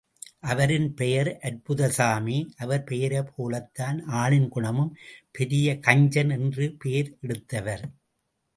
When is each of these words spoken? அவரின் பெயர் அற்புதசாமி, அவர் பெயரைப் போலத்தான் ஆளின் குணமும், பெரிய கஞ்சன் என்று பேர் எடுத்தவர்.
அவரின் 0.41 0.93
பெயர் 0.93 1.29
அற்புதசாமி, 1.41 2.37
அவர் 2.57 2.83
பெயரைப் 2.83 3.29
போலத்தான் 3.35 4.03
ஆளின் 4.05 4.49
குணமும், 4.49 4.91
பெரிய 5.31 5.79
கஞ்சன் 5.87 6.31
என்று 6.31 6.75
பேர் 6.79 7.17
எடுத்தவர். 7.21 7.85